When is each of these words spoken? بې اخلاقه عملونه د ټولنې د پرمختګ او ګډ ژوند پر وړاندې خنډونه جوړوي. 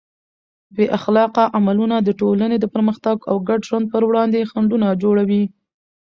بې 0.75 0.85
اخلاقه 0.97 1.43
عملونه 1.57 1.95
د 2.01 2.09
ټولنې 2.21 2.57
د 2.59 2.65
پرمختګ 2.73 3.17
او 3.29 3.35
ګډ 3.49 3.61
ژوند 3.67 3.85
پر 3.93 4.01
وړاندې 4.09 4.47
خنډونه 4.51 4.87
جوړوي. 5.03 5.43